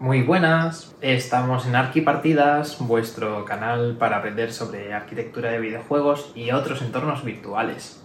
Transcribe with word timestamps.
Muy 0.00 0.22
buenas, 0.22 0.96
estamos 1.02 1.66
en 1.66 1.76
Arquipartidas, 1.76 2.78
vuestro 2.80 3.44
canal 3.44 3.96
para 3.98 4.16
aprender 4.16 4.50
sobre 4.50 4.94
arquitectura 4.94 5.50
de 5.50 5.60
videojuegos 5.60 6.32
y 6.34 6.52
otros 6.52 6.80
entornos 6.80 7.22
virtuales. 7.22 8.02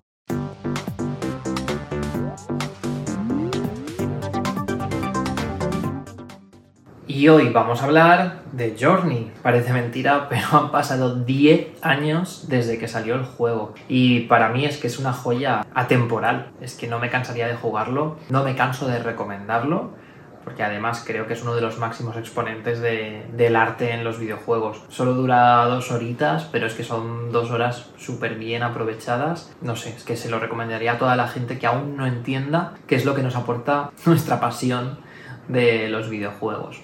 Y 7.08 7.30
hoy 7.30 7.48
vamos 7.54 7.82
a 7.82 7.86
hablar 7.86 8.42
de 8.52 8.76
Journey. 8.78 9.32
Parece 9.42 9.72
mentira, 9.72 10.28
pero 10.30 10.48
han 10.52 10.72
pasado 10.72 11.24
10 11.24 11.82
años 11.82 12.50
desde 12.50 12.78
que 12.78 12.90
salió 12.90 13.16
el 13.16 13.24
juego. 13.24 13.74
Y 13.88 14.22
para 14.28 14.50
mí 14.50 14.66
es 14.66 14.76
que 14.80 14.88
es 14.88 15.00
una 15.00 15.14
joya 15.14 15.66
atemporal. 15.74 16.52
Es 16.60 16.76
que 16.76 16.88
no 16.88 17.00
me 17.00 17.10
cansaría 17.10 17.48
de 17.48 17.56
jugarlo, 17.56 18.18
no 18.30 18.44
me 18.44 18.58
canso 18.58 18.86
de 18.86 19.00
recomendarlo 19.00 20.04
porque 20.46 20.64
además 20.64 21.04
creo 21.06 21.28
que 21.28 21.34
es 21.34 21.42
uno 21.42 21.56
de 21.56 21.62
los 21.62 21.80
máximos 21.80 22.16
exponentes 22.16 22.80
del 22.80 23.56
arte 23.56 23.92
en 23.92 24.04
los 24.04 24.20
videojuegos. 24.20 24.84
Solo 24.90 25.14
dura 25.14 25.66
dos 25.66 25.92
horitas, 25.92 26.48
pero 26.52 26.68
es 26.68 26.76
que 26.76 26.84
son 26.84 27.32
dos 27.32 27.52
horas 27.52 27.90
súper 27.98 28.36
bien 28.36 28.64
aprovechadas. 28.64 29.52
No 29.62 29.76
sé, 29.76 29.90
es 29.90 30.04
que 30.04 30.16
se 30.16 30.30
lo 30.30 30.40
recomendaría 30.40 30.94
a 30.94 30.98
toda 31.00 31.16
la 31.16 31.28
gente 31.28 31.58
que 31.58 31.68
aún 31.68 31.98
no 31.98 32.06
entienda 32.06 32.76
qué 32.88 32.96
es 32.96 33.06
lo 33.06 33.16
que 33.16 33.24
nos 33.24 33.36
aporta 33.36 33.90
nuestra 34.06 34.40
pasión 34.40 35.00
de 35.48 35.90
los 35.90 36.10
videojuegos. 36.10 36.82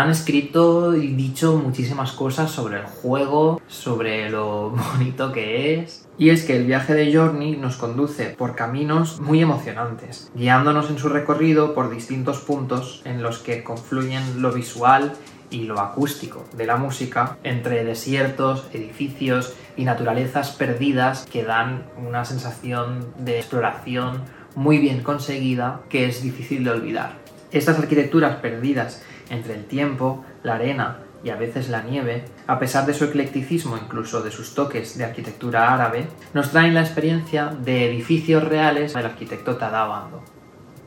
Han 0.00 0.10
escrito 0.10 0.96
y 0.96 1.08
dicho 1.08 1.56
muchísimas 1.56 2.12
cosas 2.12 2.50
sobre 2.50 2.78
el 2.78 2.86
juego, 2.86 3.60
sobre 3.68 4.30
lo 4.30 4.70
bonito 4.92 5.32
que 5.32 5.74
es. 5.74 6.08
Y 6.18 6.30
es 6.30 6.44
que 6.44 6.56
el 6.56 6.66
viaje 6.66 6.94
de 6.94 7.14
Journey 7.14 7.56
nos 7.56 7.76
conduce 7.76 8.26
por 8.30 8.54
caminos 8.54 9.20
muy 9.20 9.40
emocionantes, 9.40 10.30
guiándonos 10.34 10.90
en 10.90 10.98
su 10.98 11.08
recorrido 11.08 11.74
por 11.74 11.90
distintos 11.90 12.38
puntos 12.40 13.02
en 13.04 13.22
los 13.22 13.38
que 13.38 13.62
confluyen 13.62 14.42
lo 14.42 14.52
visual 14.52 15.12
y 15.50 15.64
lo 15.64 15.80
acústico 15.80 16.44
de 16.56 16.66
la 16.66 16.76
música 16.76 17.36
entre 17.42 17.84
desiertos, 17.84 18.68
edificios 18.72 19.54
y 19.76 19.84
naturalezas 19.84 20.50
perdidas 20.52 21.26
que 21.30 21.44
dan 21.44 21.84
una 21.96 22.24
sensación 22.24 23.12
de 23.18 23.38
exploración 23.38 24.22
muy 24.54 24.78
bien 24.78 25.02
conseguida 25.02 25.80
que 25.88 26.06
es 26.06 26.22
difícil 26.22 26.64
de 26.64 26.70
olvidar. 26.70 27.19
Estas 27.52 27.78
arquitecturas 27.78 28.36
perdidas 28.36 29.02
entre 29.28 29.54
el 29.54 29.64
tiempo, 29.64 30.24
la 30.42 30.54
arena 30.54 30.98
y 31.22 31.30
a 31.30 31.36
veces 31.36 31.68
la 31.68 31.82
nieve, 31.82 32.24
a 32.46 32.58
pesar 32.58 32.86
de 32.86 32.94
su 32.94 33.04
eclecticismo, 33.04 33.76
incluso 33.76 34.22
de 34.22 34.30
sus 34.30 34.54
toques 34.54 34.96
de 34.96 35.04
arquitectura 35.04 35.74
árabe, 35.74 36.06
nos 36.32 36.50
traen 36.50 36.74
la 36.74 36.80
experiencia 36.80 37.46
de 37.46 37.88
edificios 37.88 38.44
reales 38.44 38.94
del 38.94 39.06
arquitecto 39.06 39.56
Tadao 39.56 39.92
Ando. 39.92 40.22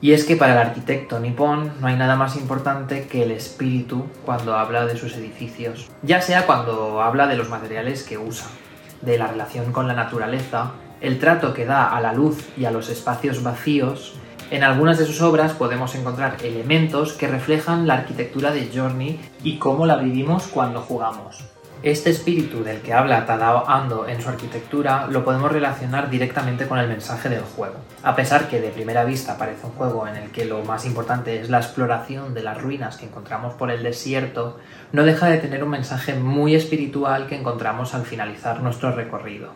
Y 0.01 0.11
es 0.11 0.25
que 0.25 0.35
para 0.35 0.53
el 0.53 0.67
arquitecto 0.67 1.19
nipón 1.19 1.71
no 1.79 1.87
hay 1.87 1.95
nada 1.95 2.15
más 2.15 2.35
importante 2.35 3.07
que 3.07 3.23
el 3.23 3.31
espíritu 3.31 4.05
cuando 4.25 4.57
habla 4.57 4.85
de 4.85 4.97
sus 4.97 5.15
edificios, 5.15 5.89
ya 6.01 6.21
sea 6.21 6.45
cuando 6.45 7.01
habla 7.01 7.27
de 7.27 7.37
los 7.37 7.49
materiales 7.49 8.03
que 8.03 8.17
usa, 8.17 8.47
de 9.01 9.17
la 9.17 9.27
relación 9.27 9.71
con 9.71 9.87
la 9.87 9.93
naturaleza, 9.93 10.71
el 10.99 11.19
trato 11.19 11.53
que 11.53 11.65
da 11.65 11.95
a 11.95 12.01
la 12.01 12.13
luz 12.13 12.49
y 12.57 12.65
a 12.65 12.71
los 12.71 12.89
espacios 12.89 13.43
vacíos, 13.43 14.15
en 14.53 14.63
algunas 14.63 14.99
de 14.99 15.07
sus 15.07 15.19
obras 15.21 15.53
podemos 15.53 15.95
encontrar 15.95 16.37
elementos 16.43 17.13
que 17.13 17.25
reflejan 17.27 17.87
la 17.87 17.95
arquitectura 17.95 18.51
de 18.51 18.69
Journey 18.71 19.19
y 19.41 19.57
cómo 19.57 19.87
la 19.87 19.95
vivimos 19.95 20.43
cuando 20.43 20.79
jugamos. 20.79 21.43
Este 21.81 22.11
espíritu 22.11 22.63
del 22.63 22.81
que 22.81 22.93
habla 22.93 23.25
Tadao 23.25 23.67
Ando 23.67 24.07
en 24.07 24.21
su 24.21 24.29
arquitectura 24.29 25.07
lo 25.07 25.25
podemos 25.25 25.51
relacionar 25.51 26.07
directamente 26.11 26.67
con 26.67 26.77
el 26.77 26.87
mensaje 26.87 27.29
del 27.29 27.41
juego. 27.41 27.77
A 28.03 28.15
pesar 28.15 28.47
que 28.47 28.61
de 28.61 28.69
primera 28.69 29.05
vista 29.05 29.39
parece 29.39 29.65
un 29.65 29.71
juego 29.71 30.07
en 30.07 30.17
el 30.17 30.29
que 30.29 30.45
lo 30.45 30.63
más 30.63 30.85
importante 30.85 31.41
es 31.41 31.49
la 31.49 31.57
exploración 31.57 32.35
de 32.35 32.43
las 32.43 32.61
ruinas 32.61 32.97
que 32.97 33.07
encontramos 33.07 33.55
por 33.55 33.71
el 33.71 33.81
desierto, 33.81 34.59
no 34.91 35.03
deja 35.03 35.29
de 35.29 35.39
tener 35.39 35.63
un 35.63 35.71
mensaje 35.71 36.13
muy 36.13 36.53
espiritual 36.53 37.25
que 37.25 37.39
encontramos 37.39 37.95
al 37.95 38.05
finalizar 38.05 38.61
nuestro 38.61 38.91
recorrido. 38.91 39.49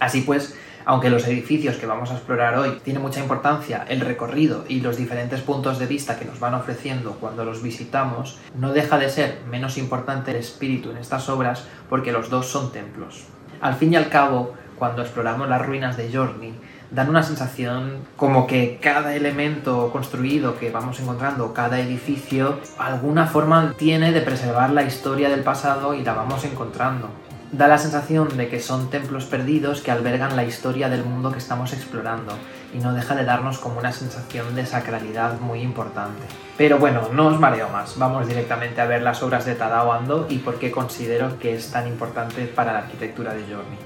Así 0.00 0.20
pues, 0.20 0.54
aunque 0.84 1.10
los 1.10 1.26
edificios 1.26 1.76
que 1.76 1.86
vamos 1.86 2.10
a 2.10 2.14
explorar 2.14 2.56
hoy 2.58 2.80
tienen 2.82 3.02
mucha 3.02 3.20
importancia, 3.20 3.84
el 3.88 4.00
recorrido 4.00 4.64
y 4.68 4.80
los 4.80 4.96
diferentes 4.96 5.40
puntos 5.40 5.78
de 5.78 5.86
vista 5.86 6.18
que 6.18 6.24
nos 6.24 6.40
van 6.40 6.54
ofreciendo 6.54 7.12
cuando 7.20 7.44
los 7.44 7.62
visitamos, 7.62 8.38
no 8.56 8.72
deja 8.72 8.98
de 8.98 9.08
ser 9.08 9.40
menos 9.50 9.78
importante 9.78 10.32
el 10.32 10.38
espíritu 10.38 10.90
en 10.90 10.98
estas 10.98 11.28
obras 11.28 11.64
porque 11.88 12.12
los 12.12 12.30
dos 12.30 12.46
son 12.46 12.72
templos. 12.72 13.24
Al 13.60 13.74
fin 13.74 13.92
y 13.92 13.96
al 13.96 14.10
cabo, 14.10 14.54
cuando 14.78 15.02
exploramos 15.02 15.48
las 15.48 15.64
ruinas 15.64 15.96
de 15.96 16.12
Journey, 16.12 16.54
dan 16.90 17.08
una 17.08 17.22
sensación 17.22 17.98
como 18.16 18.46
que 18.46 18.78
cada 18.80 19.16
elemento 19.16 19.90
construido 19.90 20.58
que 20.58 20.70
vamos 20.70 21.00
encontrando, 21.00 21.54
cada 21.54 21.80
edificio, 21.80 22.60
alguna 22.78 23.26
forma 23.26 23.74
tiene 23.76 24.12
de 24.12 24.20
preservar 24.20 24.70
la 24.70 24.82
historia 24.82 25.28
del 25.28 25.40
pasado 25.40 25.94
y 25.94 26.04
la 26.04 26.12
vamos 26.12 26.44
encontrando 26.44 27.08
da 27.56 27.68
la 27.68 27.78
sensación 27.78 28.36
de 28.36 28.48
que 28.48 28.58
son 28.58 28.90
templos 28.90 29.26
perdidos 29.26 29.80
que 29.80 29.92
albergan 29.92 30.34
la 30.34 30.42
historia 30.42 30.88
del 30.88 31.04
mundo 31.04 31.30
que 31.30 31.38
estamos 31.38 31.72
explorando 31.72 32.32
y 32.74 32.78
no 32.78 32.92
deja 32.92 33.14
de 33.14 33.24
darnos 33.24 33.58
como 33.58 33.78
una 33.78 33.92
sensación 33.92 34.56
de 34.56 34.66
sacralidad 34.66 35.38
muy 35.38 35.60
importante. 35.60 36.22
Pero 36.58 36.78
bueno, 36.78 37.08
no 37.12 37.28
os 37.28 37.38
mareo 37.38 37.68
más, 37.68 37.96
vamos 37.96 38.26
directamente 38.26 38.80
a 38.80 38.86
ver 38.86 39.02
las 39.02 39.22
obras 39.22 39.44
de 39.44 39.54
Tadao 39.54 39.92
Ando 39.92 40.26
y 40.28 40.38
por 40.38 40.58
qué 40.58 40.72
considero 40.72 41.38
que 41.38 41.54
es 41.54 41.70
tan 41.70 41.86
importante 41.86 42.46
para 42.46 42.72
la 42.72 42.78
arquitectura 42.80 43.34
de 43.34 43.42
Journey. 43.42 43.78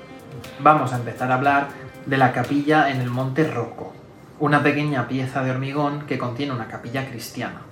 Vamos 0.60 0.94
a 0.94 0.96
empezar 0.96 1.30
a 1.30 1.34
hablar 1.34 1.68
de 2.06 2.16
la 2.16 2.32
capilla 2.32 2.88
en 2.88 3.02
el 3.02 3.10
Monte 3.10 3.44
Rocco, 3.44 3.92
una 4.38 4.62
pequeña 4.62 5.08
pieza 5.08 5.42
de 5.42 5.50
hormigón 5.50 6.06
que 6.06 6.16
contiene 6.16 6.52
una 6.52 6.68
capilla 6.68 7.06
cristiana 7.06 7.68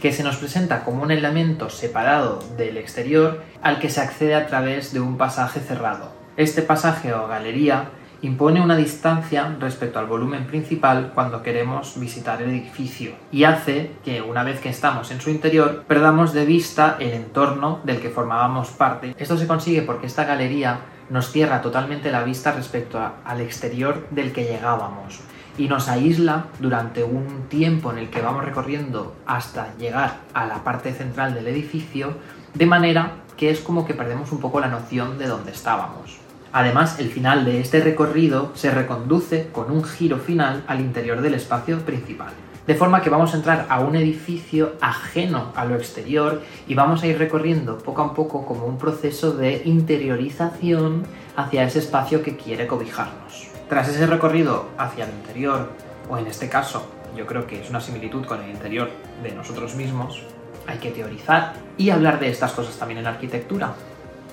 que 0.00 0.12
se 0.12 0.22
nos 0.22 0.36
presenta 0.36 0.84
como 0.84 1.02
un 1.02 1.10
elemento 1.10 1.70
separado 1.70 2.38
del 2.56 2.76
exterior 2.76 3.42
al 3.62 3.78
que 3.78 3.90
se 3.90 4.00
accede 4.00 4.34
a 4.34 4.46
través 4.46 4.92
de 4.92 5.00
un 5.00 5.18
pasaje 5.18 5.60
cerrado. 5.60 6.12
Este 6.36 6.62
pasaje 6.62 7.12
o 7.12 7.26
galería 7.26 7.90
impone 8.22 8.60
una 8.60 8.76
distancia 8.76 9.56
respecto 9.60 9.98
al 9.98 10.06
volumen 10.06 10.46
principal 10.46 11.12
cuando 11.14 11.42
queremos 11.42 11.98
visitar 12.00 12.42
el 12.42 12.50
edificio 12.50 13.12
y 13.30 13.44
hace 13.44 13.92
que 14.04 14.22
una 14.22 14.42
vez 14.42 14.60
que 14.60 14.68
estamos 14.68 15.10
en 15.10 15.20
su 15.20 15.30
interior 15.30 15.84
perdamos 15.86 16.32
de 16.32 16.44
vista 16.44 16.96
el 16.98 17.12
entorno 17.12 17.80
del 17.84 18.00
que 18.00 18.10
formábamos 18.10 18.70
parte. 18.70 19.14
Esto 19.18 19.36
se 19.36 19.46
consigue 19.46 19.82
porque 19.82 20.06
esta 20.06 20.24
galería 20.24 20.80
nos 21.10 21.30
cierra 21.30 21.62
totalmente 21.62 22.10
la 22.10 22.22
vista 22.22 22.52
respecto 22.52 23.00
al 23.24 23.40
exterior 23.40 24.06
del 24.10 24.32
que 24.32 24.44
llegábamos 24.44 25.20
y 25.58 25.68
nos 25.68 25.88
aísla 25.88 26.46
durante 26.60 27.04
un 27.04 27.48
tiempo 27.48 27.90
en 27.92 27.98
el 27.98 28.08
que 28.08 28.22
vamos 28.22 28.44
recorriendo 28.44 29.16
hasta 29.26 29.76
llegar 29.76 30.20
a 30.32 30.46
la 30.46 30.64
parte 30.64 30.92
central 30.92 31.34
del 31.34 31.48
edificio, 31.48 32.14
de 32.54 32.66
manera 32.66 33.16
que 33.36 33.50
es 33.50 33.60
como 33.60 33.84
que 33.84 33.94
perdemos 33.94 34.32
un 34.32 34.40
poco 34.40 34.60
la 34.60 34.68
noción 34.68 35.18
de 35.18 35.26
dónde 35.26 35.52
estábamos. 35.52 36.18
Además, 36.52 36.98
el 36.98 37.10
final 37.10 37.44
de 37.44 37.60
este 37.60 37.80
recorrido 37.80 38.52
se 38.54 38.70
reconduce 38.70 39.48
con 39.52 39.70
un 39.70 39.84
giro 39.84 40.18
final 40.18 40.64
al 40.66 40.80
interior 40.80 41.20
del 41.20 41.34
espacio 41.34 41.78
principal. 41.80 42.32
De 42.66 42.74
forma 42.74 43.00
que 43.00 43.10
vamos 43.10 43.32
a 43.32 43.38
entrar 43.38 43.66
a 43.68 43.80
un 43.80 43.96
edificio 43.96 44.74
ajeno 44.80 45.52
a 45.56 45.64
lo 45.64 45.76
exterior 45.76 46.42
y 46.66 46.74
vamos 46.74 47.02
a 47.02 47.06
ir 47.06 47.18
recorriendo 47.18 47.78
poco 47.78 48.02
a 48.02 48.14
poco 48.14 48.44
como 48.44 48.66
un 48.66 48.78
proceso 48.78 49.32
de 49.32 49.62
interiorización 49.64 51.04
hacia 51.36 51.64
ese 51.64 51.78
espacio 51.78 52.22
que 52.22 52.36
quiere 52.36 52.66
cobijarnos. 52.66 53.47
Tras 53.68 53.88
ese 53.88 54.06
recorrido 54.06 54.70
hacia 54.78 55.04
el 55.04 55.10
interior, 55.10 55.68
o 56.08 56.16
en 56.16 56.26
este 56.26 56.48
caso 56.48 56.90
yo 57.14 57.26
creo 57.26 57.46
que 57.46 57.60
es 57.60 57.68
una 57.68 57.80
similitud 57.80 58.24
con 58.24 58.42
el 58.42 58.50
interior 58.50 58.90
de 59.22 59.32
nosotros 59.32 59.74
mismos, 59.74 60.22
hay 60.66 60.78
que 60.78 60.90
teorizar 60.90 61.52
y 61.76 61.90
hablar 61.90 62.18
de 62.18 62.30
estas 62.30 62.52
cosas 62.52 62.76
también 62.78 63.00
en 63.00 63.06
arquitectura. 63.06 63.74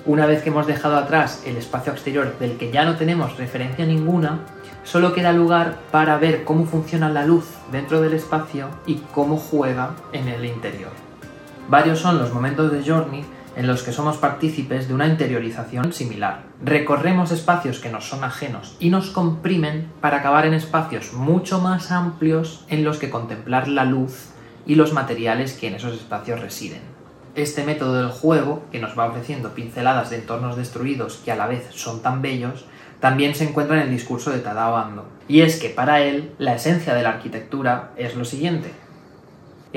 Una 0.06 0.24
vez 0.24 0.42
que 0.42 0.48
hemos 0.48 0.66
dejado 0.66 0.96
atrás 0.96 1.42
el 1.44 1.56
espacio 1.58 1.92
exterior 1.92 2.38
del 2.38 2.56
que 2.56 2.70
ya 2.70 2.84
no 2.84 2.96
tenemos 2.96 3.36
referencia 3.36 3.84
ninguna, 3.84 4.40
solo 4.84 5.12
queda 5.12 5.32
lugar 5.32 5.80
para 5.90 6.16
ver 6.16 6.44
cómo 6.44 6.64
funciona 6.64 7.10
la 7.10 7.26
luz 7.26 7.44
dentro 7.70 8.00
del 8.00 8.14
espacio 8.14 8.68
y 8.86 9.02
cómo 9.12 9.36
juega 9.36 9.90
en 10.12 10.28
el 10.28 10.46
interior. 10.46 10.92
Varios 11.68 11.98
son 11.98 12.18
los 12.18 12.32
momentos 12.32 12.72
de 12.72 12.82
Journey 12.88 13.24
en 13.56 13.66
los 13.66 13.82
que 13.82 13.92
somos 13.92 14.18
partícipes 14.18 14.86
de 14.86 14.94
una 14.94 15.06
interiorización 15.06 15.92
similar. 15.92 16.42
Recorremos 16.62 17.32
espacios 17.32 17.80
que 17.80 17.90
nos 17.90 18.08
son 18.08 18.22
ajenos 18.22 18.76
y 18.78 18.90
nos 18.90 19.10
comprimen 19.10 19.90
para 20.00 20.18
acabar 20.18 20.46
en 20.46 20.54
espacios 20.54 21.14
mucho 21.14 21.58
más 21.60 21.90
amplios 21.90 22.64
en 22.68 22.84
los 22.84 22.98
que 22.98 23.10
contemplar 23.10 23.66
la 23.66 23.84
luz 23.84 24.28
y 24.66 24.74
los 24.74 24.92
materiales 24.92 25.54
que 25.54 25.68
en 25.68 25.74
esos 25.74 25.94
espacios 25.94 26.40
residen. 26.40 26.82
Este 27.34 27.64
método 27.64 27.94
del 27.94 28.10
juego, 28.10 28.64
que 28.70 28.80
nos 28.80 28.98
va 28.98 29.06
ofreciendo 29.06 29.54
pinceladas 29.54 30.10
de 30.10 30.16
entornos 30.16 30.56
destruidos 30.56 31.20
que 31.24 31.32
a 31.32 31.36
la 31.36 31.46
vez 31.46 31.68
son 31.70 32.02
tan 32.02 32.22
bellos, 32.22 32.66
también 33.00 33.34
se 33.34 33.44
encuentra 33.44 33.76
en 33.76 33.82
el 33.82 33.90
discurso 33.90 34.30
de 34.30 34.38
Tadao 34.38 34.76
Ando. 34.76 35.06
Y 35.28 35.40
es 35.40 35.60
que 35.60 35.68
para 35.68 36.00
él 36.00 36.32
la 36.38 36.54
esencia 36.54 36.94
de 36.94 37.02
la 37.02 37.10
arquitectura 37.10 37.92
es 37.96 38.16
lo 38.16 38.24
siguiente. 38.24 38.70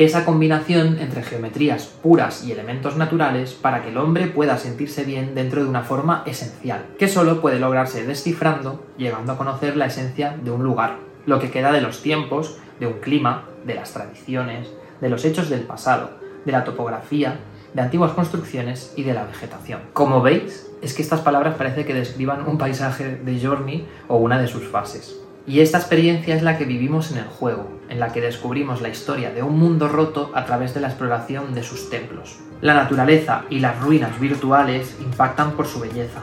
Esa 0.05 0.23
combinación 0.23 0.97
entre 0.99 1.23
geometrías 1.23 1.87
puras 1.87 2.45
y 2.45 2.53
elementos 2.53 2.95
naturales 2.95 3.51
para 3.51 3.83
que 3.83 3.89
el 3.89 3.97
hombre 3.97 4.27
pueda 4.27 4.57
sentirse 4.57 5.03
bien 5.03 5.35
dentro 5.35 5.61
de 5.61 5.69
una 5.69 5.83
forma 5.83 6.23
esencial, 6.25 6.85
que 6.97 7.09
solo 7.09 7.41
puede 7.41 7.59
lograrse 7.59 8.07
descifrando, 8.07 8.85
llegando 8.97 9.33
a 9.33 9.37
conocer 9.37 9.75
la 9.75 9.87
esencia 9.87 10.37
de 10.41 10.51
un 10.51 10.63
lugar, 10.63 10.99
lo 11.25 11.39
que 11.39 11.51
queda 11.51 11.73
de 11.73 11.81
los 11.81 12.01
tiempos, 12.01 12.59
de 12.79 12.87
un 12.87 12.99
clima, 13.01 13.43
de 13.65 13.75
las 13.75 13.91
tradiciones, 13.91 14.69
de 15.01 15.09
los 15.09 15.25
hechos 15.25 15.49
del 15.49 15.63
pasado, 15.63 16.11
de 16.45 16.53
la 16.53 16.63
topografía, 16.63 17.37
de 17.73 17.81
antiguas 17.81 18.13
construcciones 18.13 18.93
y 18.95 19.03
de 19.03 19.13
la 19.13 19.25
vegetación. 19.25 19.81
Como 19.91 20.21
veis, 20.21 20.71
es 20.81 20.93
que 20.93 21.01
estas 21.01 21.19
palabras 21.19 21.55
parece 21.55 21.83
que 21.83 21.93
describan 21.93 22.47
un 22.47 22.57
paisaje 22.57 23.17
de 23.17 23.45
Journey 23.45 23.85
o 24.07 24.15
una 24.15 24.39
de 24.39 24.47
sus 24.47 24.65
fases. 24.65 25.19
Y 25.49 25.61
esta 25.61 25.79
experiencia 25.79 26.35
es 26.35 26.43
la 26.43 26.59
que 26.59 26.65
vivimos 26.65 27.11
en 27.11 27.17
el 27.17 27.23
juego, 27.23 27.71
en 27.89 27.99
la 27.99 28.13
que 28.13 28.21
descubrimos 28.21 28.81
la 28.81 28.89
historia 28.89 29.31
de 29.31 29.41
un 29.41 29.57
mundo 29.57 29.87
roto 29.87 30.29
a 30.35 30.45
través 30.45 30.75
de 30.75 30.79
la 30.79 30.89
exploración 30.89 31.55
de 31.55 31.63
sus 31.63 31.89
templos. 31.89 32.37
La 32.61 32.75
naturaleza 32.75 33.45
y 33.49 33.59
las 33.59 33.81
ruinas 33.81 34.19
virtuales 34.19 34.95
impactan 35.01 35.53
por 35.53 35.65
su 35.65 35.79
belleza, 35.79 36.21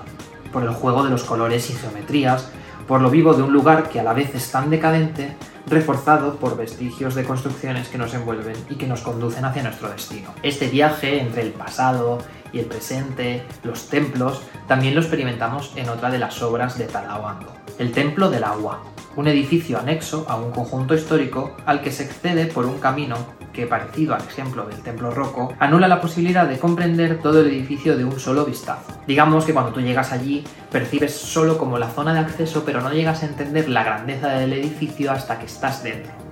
por 0.53 0.63
el 0.63 0.69
juego 0.69 1.03
de 1.03 1.11
los 1.11 1.25
colores 1.25 1.69
y 1.71 1.73
geometrías, 1.73 2.53
por 2.87 3.01
lo 3.01 3.11
vivo 3.11 3.35
de 3.35 3.43
un 3.43 3.53
lugar 3.53 3.89
que 3.89 3.99
a 3.99 4.05
la 4.05 4.13
vez 4.13 4.33
es 4.33 4.49
tan 4.53 4.71
decadente, 4.71 5.37
reforzado 5.67 6.37
por 6.37 6.57
vestigios 6.57 7.17
de 7.17 7.25
construcciones 7.25 7.89
que 7.89 7.99
nos 7.99 8.15
envuelven 8.15 8.55
y 8.71 8.77
que 8.77 8.87
nos 8.87 9.01
conducen 9.01 9.45
hacia 9.45 9.65
nuestro 9.65 9.89
destino. 9.89 10.33
Este 10.45 10.69
viaje 10.69 11.21
entre 11.21 11.43
el 11.43 11.51
pasado 11.51 12.19
y 12.53 12.61
el 12.61 12.67
presente, 12.67 13.43
los 13.65 13.89
templos, 13.89 14.43
también 14.69 14.95
lo 14.95 15.01
experimentamos 15.01 15.73
en 15.75 15.89
otra 15.89 16.11
de 16.11 16.21
las 16.21 16.41
obras 16.43 16.79
de 16.79 16.85
Ando, 16.95 17.66
el 17.79 17.93
Templo 17.93 18.31
del 18.31 18.45
Agua, 18.45 18.83
un 19.17 19.29
edificio 19.29 19.79
anexo 19.79 20.27
a 20.29 20.37
un 20.37 20.51
conjunto 20.51 20.95
histórico 20.95 21.57
al 21.67 21.81
que 21.81 21.91
se 21.91 22.05
accede 22.05 22.47
por 22.47 22.67
un 22.67 22.79
camino 22.79 23.17
que, 23.53 23.67
parecido 23.67 24.15
al 24.15 24.23
ejemplo 24.23 24.67
del 24.67 24.83
templo 24.83 25.11
Rocco, 25.11 25.55
anula 25.59 25.89
la 25.89 26.01
posibilidad 26.01 26.47
de 26.47 26.59
comprender 26.59 27.19
todo 27.21 27.41
el 27.41 27.49
edificio 27.49 27.97
de 27.97 28.05
un 28.05 28.21
solo 28.21 28.45
vistazo. 28.45 29.01
Digamos 29.07 29.45
que 29.47 29.55
cuando 29.55 29.73
tú 29.73 29.81
llegas 29.81 30.13
allí, 30.13 30.45
percibes 30.71 31.15
solo 31.15 31.57
como 31.57 31.79
la 31.79 31.91
zona 31.91 32.13
de 32.13 32.21
acceso, 32.21 32.65
pero 32.67 32.83
no 32.83 32.93
llegas 32.93 33.23
a 33.23 33.27
entender 33.27 33.69
la 33.69 33.85
grandeza 33.85 34.29
del 34.29 34.53
edificio 34.53 35.11
hasta 35.11 35.39
que 35.39 35.47
estás 35.47 35.83
dentro. 35.83 36.26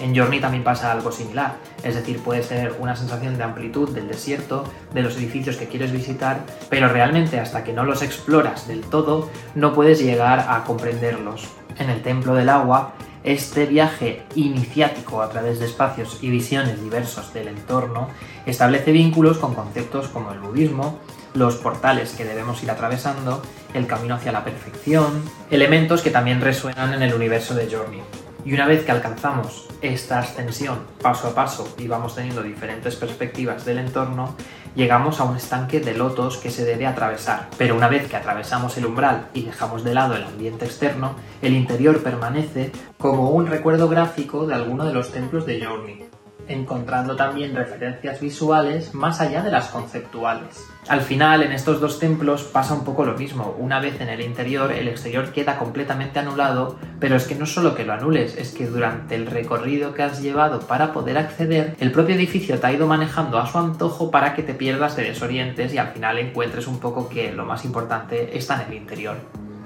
En 0.00 0.16
Journey 0.16 0.40
también 0.40 0.64
pasa 0.64 0.90
algo 0.92 1.12
similar, 1.12 1.56
es 1.82 1.94
decir, 1.94 2.20
puede 2.20 2.42
ser 2.42 2.74
una 2.78 2.96
sensación 2.96 3.36
de 3.36 3.44
amplitud 3.44 3.90
del 3.90 4.08
desierto, 4.08 4.64
de 4.94 5.02
los 5.02 5.16
edificios 5.16 5.56
que 5.56 5.68
quieres 5.68 5.92
visitar, 5.92 6.40
pero 6.70 6.88
realmente 6.88 7.38
hasta 7.38 7.64
que 7.64 7.74
no 7.74 7.84
los 7.84 8.02
exploras 8.02 8.66
del 8.66 8.80
todo, 8.80 9.28
no 9.54 9.74
puedes 9.74 10.00
llegar 10.00 10.46
a 10.48 10.64
comprenderlos. 10.64 11.48
En 11.78 11.90
el 11.90 12.02
Templo 12.02 12.34
del 12.34 12.48
Agua, 12.48 12.94
este 13.22 13.66
viaje 13.66 14.22
iniciático 14.34 15.20
a 15.20 15.28
través 15.28 15.60
de 15.60 15.66
espacios 15.66 16.18
y 16.22 16.30
visiones 16.30 16.82
diversos 16.82 17.34
del 17.34 17.48
entorno 17.48 18.08
establece 18.46 18.92
vínculos 18.92 19.36
con 19.36 19.54
conceptos 19.54 20.08
como 20.08 20.32
el 20.32 20.38
budismo, 20.38 20.98
los 21.34 21.56
portales 21.56 22.12
que 22.12 22.24
debemos 22.24 22.62
ir 22.62 22.70
atravesando, 22.70 23.42
el 23.74 23.86
camino 23.86 24.14
hacia 24.14 24.32
la 24.32 24.44
perfección, 24.44 25.22
elementos 25.50 26.00
que 26.00 26.10
también 26.10 26.40
resuenan 26.40 26.94
en 26.94 27.02
el 27.02 27.12
universo 27.12 27.54
de 27.54 27.70
Journey. 27.70 28.00
Y 28.44 28.54
una 28.54 28.66
vez 28.66 28.84
que 28.84 28.92
alcanzamos 28.92 29.68
esta 29.82 30.20
ascensión 30.20 30.78
paso 31.02 31.28
a 31.28 31.34
paso 31.34 31.74
y 31.78 31.88
vamos 31.88 32.14
teniendo 32.14 32.42
diferentes 32.42 32.96
perspectivas 32.96 33.64
del 33.64 33.78
entorno, 33.78 34.34
llegamos 34.74 35.20
a 35.20 35.24
un 35.24 35.36
estanque 35.36 35.80
de 35.80 35.94
lotos 35.94 36.38
que 36.38 36.50
se 36.50 36.64
debe 36.64 36.86
atravesar. 36.86 37.48
Pero 37.58 37.74
una 37.74 37.88
vez 37.88 38.08
que 38.08 38.16
atravesamos 38.16 38.76
el 38.78 38.86
umbral 38.86 39.28
y 39.34 39.42
dejamos 39.42 39.84
de 39.84 39.94
lado 39.94 40.16
el 40.16 40.24
ambiente 40.24 40.64
externo, 40.64 41.14
el 41.42 41.54
interior 41.54 42.02
permanece 42.02 42.72
como 42.98 43.30
un 43.30 43.46
recuerdo 43.46 43.88
gráfico 43.88 44.46
de 44.46 44.54
alguno 44.54 44.84
de 44.84 44.94
los 44.94 45.12
templos 45.12 45.44
de 45.46 45.64
Journey 45.64 46.19
encontrando 46.50 47.16
también 47.16 47.54
referencias 47.54 48.20
visuales 48.20 48.94
más 48.94 49.20
allá 49.20 49.42
de 49.42 49.50
las 49.50 49.68
conceptuales. 49.68 50.66
Al 50.88 51.00
final, 51.00 51.42
en 51.42 51.52
estos 51.52 51.80
dos 51.80 51.98
templos 51.98 52.42
pasa 52.42 52.74
un 52.74 52.84
poco 52.84 53.04
lo 53.04 53.16
mismo. 53.16 53.54
Una 53.58 53.80
vez 53.80 54.00
en 54.00 54.08
el 54.08 54.20
interior, 54.20 54.72
el 54.72 54.88
exterior 54.88 55.30
queda 55.32 55.58
completamente 55.58 56.18
anulado, 56.18 56.78
pero 56.98 57.16
es 57.16 57.26
que 57.26 57.34
no 57.34 57.46
solo 57.46 57.74
que 57.74 57.84
lo 57.84 57.92
anules, 57.92 58.36
es 58.36 58.52
que 58.52 58.66
durante 58.66 59.14
el 59.14 59.26
recorrido 59.26 59.94
que 59.94 60.02
has 60.02 60.20
llevado 60.20 60.60
para 60.60 60.92
poder 60.92 61.18
acceder, 61.18 61.76
el 61.78 61.92
propio 61.92 62.16
edificio 62.16 62.58
te 62.58 62.66
ha 62.66 62.72
ido 62.72 62.86
manejando 62.86 63.38
a 63.38 63.46
su 63.46 63.58
antojo 63.58 64.10
para 64.10 64.34
que 64.34 64.42
te 64.42 64.54
pierdas, 64.54 64.96
te 64.96 65.02
desorientes 65.02 65.72
y 65.72 65.78
al 65.78 65.88
final 65.88 66.18
encuentres 66.18 66.66
un 66.66 66.80
poco 66.80 67.08
que 67.08 67.32
lo 67.32 67.44
más 67.44 67.64
importante 67.64 68.36
está 68.36 68.62
en 68.62 68.72
el 68.72 68.74
interior. 68.78 69.16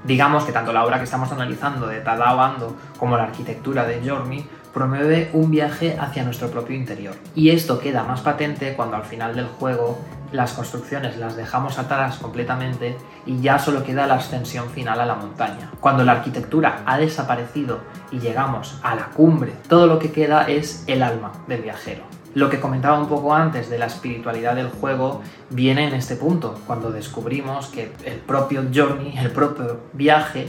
Digamos 0.04 0.44
que 0.44 0.52
tanto 0.52 0.72
la 0.72 0.84
obra 0.84 0.98
que 0.98 1.04
estamos 1.04 1.32
analizando 1.32 1.86
de 1.86 2.00
Tadao 2.00 2.38
Ando 2.38 2.76
como 2.98 3.16
la 3.16 3.22
arquitectura 3.22 3.86
de 3.86 4.06
Journey 4.06 4.46
promueve 4.75 5.31
un 5.32 5.50
viaje 5.50 5.97
hacia 5.99 6.25
nuestro 6.25 6.50
propio 6.50 6.76
interior. 6.76 7.15
Y 7.35 7.50
esto 7.50 7.79
queda 7.79 8.03
más 8.03 8.21
patente 8.21 8.75
cuando 8.75 8.97
al 8.97 9.05
final 9.05 9.37
del 9.37 9.47
juego 9.47 9.99
las 10.32 10.53
construcciones 10.53 11.17
las 11.17 11.37
dejamos 11.37 11.79
atadas 11.79 12.19
completamente 12.19 12.97
y 13.25 13.41
ya 13.41 13.59
solo 13.59 13.85
queda 13.85 14.06
la 14.06 14.17
ascensión 14.17 14.69
final 14.69 15.00
a 15.00 15.06
la 15.06 15.15
montaña. 15.15 15.71
Cuando 15.81 16.03
la 16.03 16.12
arquitectura 16.12 16.82
ha 16.87 16.99
desaparecido 16.99 17.79
y 18.11 18.19
llegamos 18.19 18.81
a 18.82 18.97
la 18.97 19.06
cumbre, 19.11 19.53
todo 19.69 19.87
lo 19.87 20.00
que 20.00 20.11
queda 20.11 20.49
es 20.49 20.82
el 20.88 21.05
alma 21.05 21.32
del 21.47 21.62
viajero. 21.62 22.03
Lo 22.34 22.50
que 22.50 22.58
comentaba 22.58 22.98
un 22.98 23.08
poco 23.08 23.32
antes 23.32 23.70
de 23.70 23.78
la 23.78 23.86
espiritualidad 23.86 24.56
del 24.56 24.69
juego 24.69 25.22
viene 25.50 25.86
en 25.86 25.94
este 25.94 26.16
punto, 26.16 26.58
cuando 26.66 26.90
descubrimos 26.90 27.69
que 27.69 27.92
el 28.04 28.16
propio 28.16 28.64
journey, 28.75 29.16
el 29.16 29.31
propio 29.31 29.81
viaje, 29.92 30.48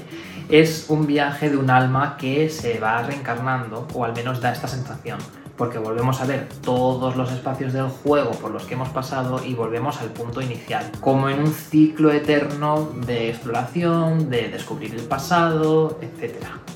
es 0.50 0.88
un 0.90 1.06
viaje 1.06 1.50
de 1.50 1.58
un 1.58 1.70
alma 1.70 2.18
que 2.18 2.50
se 2.50 2.80
va 2.80 3.04
reencarnando, 3.04 3.88
o 3.94 4.04
al 4.04 4.14
menos 4.14 4.42
da 4.42 4.52
esta 4.52 4.68
sensación, 4.68 5.20
porque 5.58 5.80
volvemos 5.80 6.22
a 6.22 6.26
ver 6.26 6.48
todos 6.62 7.16
los 7.16 7.32
espacios 7.32 7.74
del 7.74 7.88
juego 7.88 8.32
por 8.32 8.52
los 8.52 8.64
que 8.64 8.74
hemos 8.74 8.90
pasado 8.90 9.42
y 9.46 9.54
volvemos 9.54 10.02
al 10.02 10.10
punto 10.10 10.42
inicial, 10.42 10.92
como 11.00 11.30
en 11.30 11.40
un 11.40 11.54
ciclo 11.54 12.12
eterno 12.12 12.90
de 13.06 13.30
exploración, 13.30 14.30
de 14.30 14.50
descubrir 14.50 14.94
el 14.96 15.04
pasado, 15.04 15.98
etc. 16.02 16.36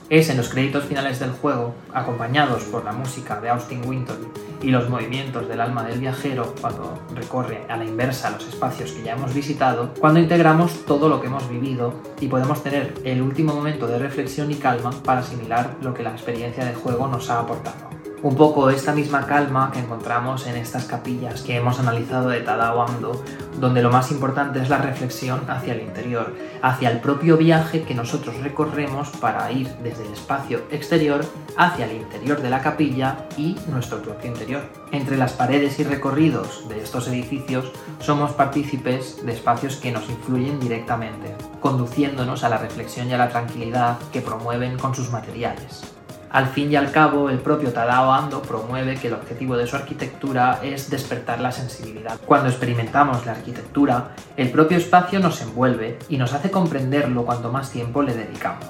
Es 0.10 0.30
en 0.30 0.38
los 0.38 0.50
créditos 0.50 0.86
finales 0.86 1.20
del 1.20 1.32
juego, 1.32 1.76
acompañados 1.94 2.64
por 2.64 2.84
la 2.84 2.92
música 2.92 3.40
de 3.40 3.50
Austin 3.50 3.88
Winton 3.88 4.18
y 4.62 4.72
los 4.72 4.90
movimientos 4.90 5.48
del 5.48 5.62
alma 5.62 5.84
del 5.84 6.00
viajero 6.00 6.56
cuando 6.60 7.00
recorre 7.16 7.66
a 7.70 7.78
la 7.78 7.86
inversa 7.86 8.32
los 8.32 8.48
espacios 8.48 8.92
que 8.92 9.04
ya 9.04 9.14
hemos 9.14 9.34
visitado, 9.34 9.94
cuando 10.00 10.20
integramos 10.20 10.86
todo 10.86 11.10
lo 11.10 11.22
que 11.22 11.28
hemos 11.28 11.48
vivido 11.50 11.94
y 12.20 12.28
podemos 12.28 12.64
tener 12.64 12.94
el 13.04 13.22
último 13.22 13.54
momento 13.54 13.88
de 13.88 14.00
reflexión 14.00 14.52
y 14.52 14.56
calma 14.56 14.92
para 15.04 15.22
asimilar 15.22 15.76
lo 15.82 15.94
que 15.94 16.04
la 16.04 16.12
experiencia 16.12 16.66
de 16.66 16.74
juego 16.74 17.08
nos 17.08 17.30
ha 17.30 17.40
aportado 17.40 17.89
un 18.22 18.36
poco 18.36 18.70
esta 18.70 18.94
misma 18.94 19.26
calma 19.26 19.72
que 19.72 19.80
encontramos 19.80 20.48
en 20.48 20.56
estas 20.56 20.86
capillas 20.86 21.42
que 21.42 21.56
hemos 21.56 21.80
analizado 21.80 22.30
de 22.30 22.42
Tadao 22.42 22.82
Ando, 22.82 23.24
donde 23.60 23.82
lo 23.82 23.92
más 23.92 24.12
importante 24.12 24.62
es 24.62 24.70
la 24.70 24.78
reflexión 24.78 25.42
hacia 25.50 25.74
el 25.74 25.82
interior, 25.82 26.34
hacia 26.62 26.92
el 26.92 27.00
propio 27.00 27.38
viaje 27.38 27.84
que 27.84 27.96
nosotros 27.96 28.38
recorremos 28.38 29.10
para 29.10 29.52
ir 29.52 29.70
desde 29.84 30.06
el 30.06 30.14
espacio 30.14 30.64
exterior 30.72 31.26
hacia 31.58 31.86
el 31.86 31.98
interior 31.98 32.42
de 32.42 32.50
la 32.50 32.62
capilla 32.62 33.26
y 33.38 33.56
nuestro 33.68 34.02
propio 34.02 34.32
interior. 34.32 34.64
Entre 34.92 35.18
las 35.18 35.34
paredes 35.34 35.80
y 35.80 35.84
recorridos 35.84 36.68
de 36.68 36.82
estos 36.82 37.08
edificios 37.08 37.72
somos 38.00 38.32
partícipes 38.32 39.26
de 39.26 39.34
espacios 39.34 39.76
que 39.78 39.92
nos 39.92 40.10
influyen 40.10 40.60
directamente, 40.60 41.36
conduciéndonos 41.60 42.44
a 42.44 42.50
la 42.50 42.58
reflexión 42.58 43.10
y 43.10 43.14
a 43.14 43.18
la 43.18 43.30
tranquilidad 43.30 43.98
que 44.12 44.22
promueven 44.22 44.78
con 44.78 44.96
sus 44.96 45.12
materiales. 45.12 45.99
Al 46.32 46.46
fin 46.46 46.72
y 46.72 46.76
al 46.76 46.92
cabo, 46.92 47.32
el 47.32 47.40
propio 47.40 47.74
Tadao 47.74 48.14
Ando 48.14 48.44
promueve 48.44 48.98
que 48.98 49.08
el 49.08 49.16
objetivo 49.16 49.58
de 49.58 49.66
su 49.66 49.76
arquitectura 49.76 50.60
es 50.62 50.92
despertar 50.92 51.40
la 51.42 51.52
sensibilidad. 51.52 52.20
Cuando 52.24 52.50
experimentamos 52.50 53.26
la 53.26 53.32
arquitectura, 53.32 54.12
el 54.38 54.52
propio 54.52 54.78
espacio 54.78 55.20
nos 55.20 55.42
envuelve 55.42 55.98
y 56.08 56.18
nos 56.18 56.34
hace 56.34 56.52
comprenderlo 56.52 57.26
cuanto 57.26 57.52
más 57.52 57.72
tiempo 57.72 58.04
le 58.04 58.14
dedicamos. 58.14 58.70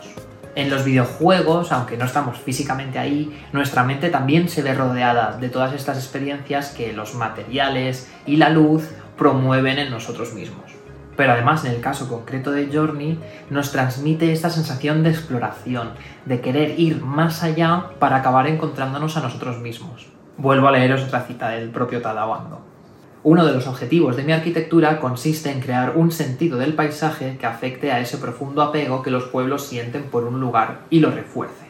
En 0.55 0.69
los 0.69 0.85
videojuegos, 0.85 1.73
aunque 1.73 1.97
no 1.97 2.05
estamos 2.05 2.37
físicamente 2.37 2.97
ahí, 2.97 3.45
nuestra 3.51 3.83
mente 3.83 4.09
también 4.09 4.47
se 4.47 4.61
ve 4.61 4.73
rodeada 4.73 5.35
de 5.37 5.49
todas 5.49 5.73
estas 5.73 5.97
experiencias 5.97 6.69
que 6.69 6.93
los 6.93 7.13
materiales 7.13 8.09
y 8.25 8.37
la 8.37 8.49
luz 8.49 8.89
promueven 9.17 9.79
en 9.79 9.91
nosotros 9.91 10.33
mismos 10.33 10.78
pero 11.19 11.33
además 11.33 11.65
en 11.65 11.73
el 11.73 11.81
caso 11.81 12.07
concreto 12.07 12.49
de 12.51 12.69
Journey 12.71 13.19
nos 13.49 13.73
transmite 13.73 14.31
esta 14.31 14.49
sensación 14.49 15.03
de 15.03 15.09
exploración, 15.09 15.89
de 16.23 16.39
querer 16.39 16.79
ir 16.79 17.01
más 17.03 17.43
allá 17.43 17.87
para 17.99 18.15
acabar 18.15 18.47
encontrándonos 18.47 19.17
a 19.17 19.19
nosotros 19.19 19.59
mismos. 19.59 20.07
Vuelvo 20.37 20.69
a 20.69 20.71
leeros 20.71 21.03
otra 21.03 21.23
cita 21.23 21.49
del 21.49 21.71
propio 21.71 22.01
Tadao 22.01 22.33
Ando. 22.33 22.61
Uno 23.23 23.45
de 23.45 23.51
los 23.51 23.67
objetivos 23.67 24.15
de 24.15 24.23
mi 24.23 24.31
arquitectura 24.31 25.01
consiste 25.01 25.51
en 25.51 25.59
crear 25.59 25.97
un 25.97 26.13
sentido 26.13 26.57
del 26.57 26.73
paisaje 26.73 27.35
que 27.37 27.45
afecte 27.45 27.91
a 27.91 27.99
ese 27.99 28.17
profundo 28.17 28.61
apego 28.61 29.03
que 29.03 29.11
los 29.11 29.25
pueblos 29.25 29.65
sienten 29.65 30.03
por 30.03 30.23
un 30.23 30.39
lugar 30.39 30.83
y 30.89 31.01
lo 31.01 31.11
refuerce. 31.11 31.67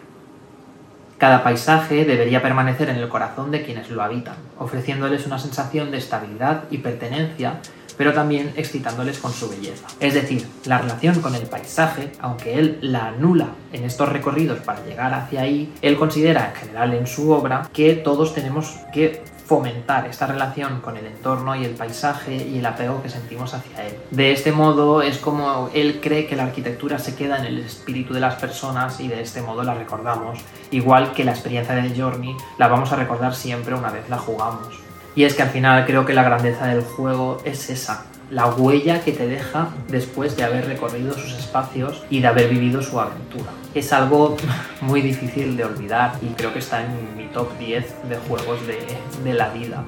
Cada 1.18 1.44
paisaje 1.44 2.06
debería 2.06 2.44
permanecer 2.44 2.88
en 2.90 2.98
el 2.98 3.10
corazón 3.10 3.50
de 3.50 3.64
quienes 3.64 3.90
lo 3.90 4.04
habitan, 4.04 4.36
ofreciéndoles 4.60 5.26
una 5.26 5.40
sensación 5.40 5.90
de 5.90 5.98
estabilidad 5.98 6.66
y 6.70 6.78
pertenencia 6.78 7.62
pero 8.00 8.14
también 8.14 8.54
excitándoles 8.56 9.20
con 9.20 9.34
su 9.34 9.50
belleza. 9.50 9.86
Es 10.00 10.14
decir, 10.14 10.48
la 10.64 10.78
relación 10.78 11.20
con 11.20 11.36
el 11.36 11.42
paisaje, 11.48 12.14
aunque 12.22 12.58
él 12.58 12.78
la 12.80 13.08
anula 13.08 13.50
en 13.74 13.84
estos 13.84 14.08
recorridos 14.08 14.60
para 14.60 14.86
llegar 14.86 15.14
hacia 15.14 15.42
ahí, 15.42 15.74
él 15.82 15.98
considera 15.98 16.48
en 16.48 16.56
general 16.56 16.94
en 16.94 17.06
su 17.08 17.30
obra 17.30 17.70
que 17.74 17.96
todos 17.96 18.34
tenemos 18.34 18.78
que 18.94 19.22
fomentar 19.46 20.08
esta 20.08 20.28
relación 20.28 20.80
con 20.80 20.96
el 20.96 21.08
entorno 21.08 21.58
y 21.58 21.66
el 21.66 21.76
paisaje 21.76 22.38
y 22.38 22.60
el 22.60 22.66
apego 22.66 23.04
que 23.04 23.10
sentimos 23.10 23.54
hacia 23.54 23.88
él. 23.88 23.98
De 24.12 24.32
este 24.32 24.54
modo 24.54 25.02
es 25.02 25.18
como 25.18 25.70
él 25.74 26.00
cree 26.02 26.26
que 26.26 26.38
la 26.38 26.44
arquitectura 26.44 27.00
se 27.00 27.16
queda 27.16 27.40
en 27.40 27.48
el 27.48 27.58
espíritu 27.58 28.14
de 28.14 28.22
las 28.22 28.36
personas 28.36 29.02
y 29.02 29.10
de 29.10 29.22
este 29.22 29.42
modo 29.42 29.64
la 29.64 29.74
recordamos, 29.74 30.40
igual 30.72 31.12
que 31.12 31.26
la 31.26 31.32
experiencia 31.32 31.76
de 31.76 32.00
Journey 32.00 32.34
la 32.58 32.70
vamos 32.70 32.94
a 32.94 32.96
recordar 32.96 33.36
siempre 33.36 33.76
una 33.76 33.92
vez 33.92 34.08
la 34.08 34.18
jugamos. 34.18 34.89
Y 35.16 35.24
es 35.24 35.34
que 35.34 35.44
al 35.44 35.50
final 35.50 35.86
creo 35.86 36.06
que 36.06 36.14
la 36.14 36.24
grandeza 36.24 36.68
del 36.68 36.82
juego 36.82 37.42
es 37.44 37.70
esa, 37.70 38.06
la 38.32 38.48
huella 38.48 39.02
que 39.02 39.12
te 39.12 39.28
deja 39.28 39.70
después 39.88 40.38
de 40.38 40.44
haber 40.44 40.68
recorrido 40.68 41.14
sus 41.14 41.34
espacios 41.34 42.04
y 42.10 42.20
de 42.20 42.28
haber 42.28 42.50
vivido 42.50 42.82
su 42.82 43.00
aventura. 43.00 43.52
Es 43.74 43.92
algo 43.92 44.38
muy 44.82 45.02
difícil 45.02 45.58
de 45.58 45.66
olvidar 45.66 46.14
y 46.22 46.28
creo 46.34 46.54
que 46.54 46.60
está 46.60 46.84
en 46.84 47.18
mi 47.18 47.26
top 47.28 47.58
10 47.58 48.10
de 48.10 48.18
juegos 48.18 48.60
de, 48.68 48.80
de 49.24 49.34
la 49.34 49.50
vida 49.50 49.84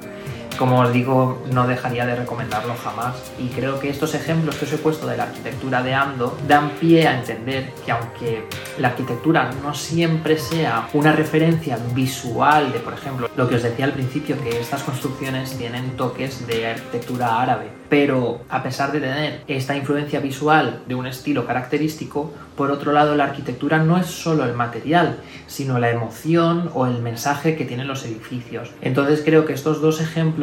como 0.58 0.80
os 0.80 0.92
digo, 0.92 1.42
no 1.52 1.66
dejaría 1.66 2.06
de 2.06 2.14
recomendarlo 2.14 2.74
jamás. 2.82 3.32
Y 3.38 3.48
creo 3.48 3.80
que 3.80 3.88
estos 3.88 4.14
ejemplos 4.14 4.56
que 4.56 4.64
os 4.64 4.72
he 4.72 4.78
puesto 4.78 5.06
de 5.06 5.16
la 5.16 5.24
arquitectura 5.24 5.82
de 5.82 5.94
Ando 5.94 6.36
dan 6.46 6.70
pie 6.70 7.08
a 7.08 7.18
entender 7.18 7.72
que 7.84 7.92
aunque 7.92 8.44
la 8.78 8.88
arquitectura 8.88 9.50
no 9.62 9.74
siempre 9.74 10.38
sea 10.38 10.88
una 10.92 11.12
referencia 11.12 11.78
visual 11.94 12.72
de, 12.72 12.78
por 12.78 12.94
ejemplo, 12.94 13.28
lo 13.36 13.48
que 13.48 13.56
os 13.56 13.62
decía 13.62 13.84
al 13.84 13.92
principio, 13.92 14.40
que 14.42 14.60
estas 14.60 14.82
construcciones 14.82 15.56
tienen 15.56 15.96
toques 15.96 16.46
de 16.46 16.68
arquitectura 16.68 17.40
árabe, 17.40 17.68
pero 17.88 18.40
a 18.48 18.62
pesar 18.62 18.92
de 18.92 19.00
tener 19.00 19.42
esta 19.46 19.76
influencia 19.76 20.20
visual 20.20 20.82
de 20.86 20.94
un 20.94 21.06
estilo 21.06 21.46
característico, 21.46 22.32
por 22.56 22.70
otro 22.70 22.92
lado 22.92 23.14
la 23.16 23.24
arquitectura 23.24 23.78
no 23.78 23.98
es 23.98 24.06
solo 24.06 24.44
el 24.44 24.54
material, 24.54 25.18
sino 25.46 25.78
la 25.78 25.90
emoción 25.90 26.70
o 26.74 26.86
el 26.86 27.00
mensaje 27.00 27.56
que 27.56 27.64
tienen 27.64 27.88
los 27.88 28.04
edificios. 28.04 28.70
Entonces 28.80 29.22
creo 29.24 29.44
que 29.44 29.52
estos 29.52 29.80
dos 29.80 30.00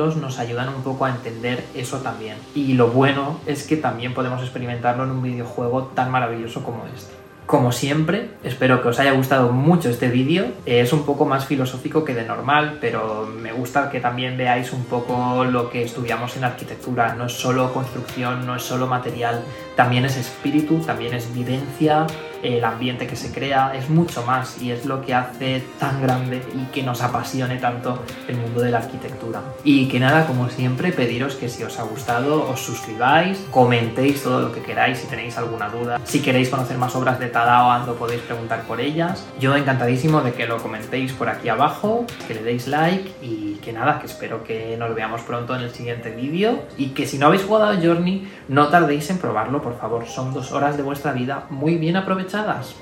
nos 0.08 0.39
ayudan 0.39 0.70
un 0.70 0.82
poco 0.82 1.06
a 1.06 1.10
entender 1.10 1.63
eso 1.75 1.98
también. 2.00 2.38
Y 2.56 2.74
lo 2.74 2.88
bueno 2.88 3.39
es 3.46 3.65
que 3.68 3.77
también 3.77 4.13
podemos 4.13 4.41
experimentarlo 4.41 5.03
en 5.03 5.12
un 5.12 5.22
videojuego 5.22 5.91
tan 5.96 6.12
maravilloso 6.12 6.63
como 6.63 6.86
este. 6.94 7.20
Como 7.50 7.72
siempre, 7.72 8.29
espero 8.44 8.84
que 8.84 8.89
os 8.89 9.00
haya 9.00 9.12
gustado 9.13 9.51
mucho 9.51 9.89
este 9.89 10.08
vídeo. 10.10 10.46
Es 10.68 10.94
un 10.94 11.03
poco 11.03 11.25
más 11.25 11.48
filosófico 11.48 12.06
que 12.06 12.13
de 12.13 12.24
normal, 12.24 12.77
pero 12.79 13.25
me 13.25 13.51
gusta 13.51 13.89
que 13.89 14.00
también 14.00 14.38
veáis 14.38 14.72
un 14.72 14.84
poco 14.84 15.44
lo 15.46 15.72
que 15.72 15.82
estudiamos 15.82 16.38
en 16.38 16.44
arquitectura. 16.44 17.15
No 17.15 17.25
es 17.25 17.34
solo 17.34 17.74
construcción, 17.74 18.46
no 18.46 18.56
es 18.56 18.62
solo 18.62 18.86
material, 18.86 19.41
también 19.75 20.06
es 20.06 20.15
espíritu, 20.15 20.77
también 20.86 21.15
es 21.15 21.34
vivencia, 21.34 22.06
el 22.43 22.63
ambiente 22.63 23.08
que 23.08 23.15
se 23.15 23.31
crea, 23.31 23.74
es 23.75 23.89
mucho 23.89 24.24
más 24.25 24.62
y 24.62 24.72
es 24.72 24.86
lo 24.86 25.01
que 25.01 25.13
hace 25.13 25.63
tan 25.79 26.01
grande 26.01 26.41
y 26.53 26.72
que 26.72 26.84
nos 26.84 27.01
apasione 27.01 27.58
tanto 27.58 28.03
el 28.27 28.38
mundo 28.38 28.62
de 28.62 28.72
la 28.72 28.79
arquitectura. 28.79 29.41
Y 29.63 29.88
que 29.88 30.00
nada, 30.00 30.25
como 30.25 30.50
siempre, 30.50 30.91
pediros 30.91 31.36
que 31.36 31.50
si 31.50 31.63
os 31.63 31.79
ha 31.79 31.84
gustado 31.84 32.50
os 32.50 32.60
suscribáis, 32.60 33.38
comentéis 33.51 34.24
todo 34.24 34.41
lo 34.41 34.51
que 34.51 34.62
queráis 34.62 35.00
si 35.00 35.08
tenéis 35.08 35.38
alguna 35.38 35.69
duda. 35.69 36.00
Si 36.03 36.22
queréis 36.22 36.50
conocer 36.50 36.77
más 36.77 36.96
obras 36.96 37.19
de 37.19 37.27
Tadao 37.27 37.72
Ando 37.72 37.96
podéis 37.96 38.22
preguntar 38.22 38.63
por 38.63 38.79
ellas. 38.81 39.25
Yo 39.39 39.55
encantadísimo 39.55 40.22
de 40.22 40.34
que 40.34 40.46
lo 40.46 40.58
comentéis 40.58 41.12
por 41.13 41.29
aquí 41.29 41.50
abajo, 41.50 42.05
que 42.27 42.36
le 42.36 42.43
deis 42.43 42.67
like 42.67 43.12
y 43.22 43.49
que 43.60 43.74
nada, 43.74 44.00
que 44.00 44.08
espero 44.08 44.44
que 44.44 44.75
nos 44.78 44.94
veamos 44.96 45.22
pronto 45.22 45.56
en 45.56 45.62
el 45.62 45.72
siguiente 45.72 46.12
vídeo 46.12 46.63
y 46.78 46.89
que 46.89 47.06
si 47.06 47.18
no 47.18 47.28
habéis 47.28 47.44
jugado 47.44 47.80
Journey 47.82 48.32
no 48.48 48.70
tardéis 48.70 49.10
en 49.10 49.18
probarlo, 49.18 49.62
por 49.62 49.78
favor, 49.78 50.06
son 50.06 50.34
dos 50.34 50.51
horas 50.51 50.78
de 50.78 50.84
vuestra 50.84 51.13
vida 51.13 51.46
muy 51.50 51.75
bien 51.75 51.96
aprovechadas. 51.96 52.75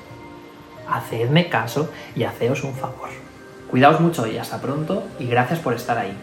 Hacedme 0.89 1.50
caso 1.50 1.89
y 2.15 2.24
haceos 2.24 2.63
un 2.63 2.74
favor. 2.74 3.10
Cuidaos 3.69 4.00
mucho 4.00 4.25
y 4.27 4.38
hasta 4.38 4.62
pronto 4.62 5.03
y 5.19 5.27
gracias 5.27 5.60
por 5.60 5.74
estar 5.74 5.98
ahí. 5.98 6.17